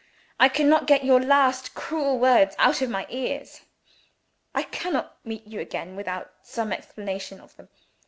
I 0.39 0.49
cannot 0.49 0.87
get 0.87 1.03
your 1.03 1.21
last 1.21 1.75
cruel 1.75 2.17
words 2.17 2.55
out 2.57 2.81
of 2.81 2.89
my 2.89 3.05
ears. 3.11 3.61
I 4.55 4.63
cannot 4.63 5.23
meet 5.23 5.45
you 5.45 5.59
again 5.59 5.95
without 5.95 6.31
some 6.41 6.73
explanation 6.73 7.39
of 7.39 7.55
them. 7.55 7.69